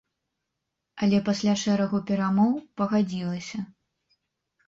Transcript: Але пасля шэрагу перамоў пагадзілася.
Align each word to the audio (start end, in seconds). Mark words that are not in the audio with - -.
Але 1.07 1.17
пасля 1.27 1.53
шэрагу 1.63 1.97
перамоў 2.09 2.51
пагадзілася. 2.81 3.57